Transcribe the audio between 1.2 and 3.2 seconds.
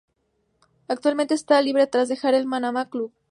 está libre tras dejar el Manama Club.